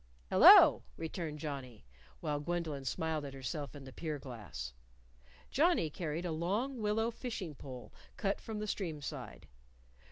"Hello!" 0.31 0.81
returned 0.97 1.37
Johnnie 1.37 1.85
while 2.21 2.39
Gwendolyn 2.39 2.85
smiled 2.85 3.23
at 3.23 3.35
herself 3.35 3.75
in 3.75 3.83
the 3.83 3.93
pier 3.93 4.17
glass. 4.17 4.73
Johnnie 5.51 5.91
carried 5.91 6.25
a 6.25 6.31
long 6.31 6.81
willow 6.81 7.11
fishing 7.11 7.53
pole 7.53 7.93
cut 8.17 8.41
from 8.41 8.57
the 8.57 8.65
stream 8.65 8.99
side. 9.03 9.47